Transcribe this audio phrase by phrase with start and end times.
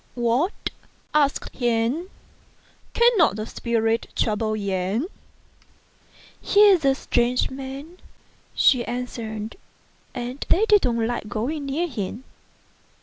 [0.15, 0.71] "What!"
[1.27, 2.05] asked he,"
[2.95, 5.05] cannot the spirits trouble Yen?""
[6.41, 7.99] He is a strange man,"
[8.55, 9.57] she answered,
[10.15, 12.23] "and they don't like going near him."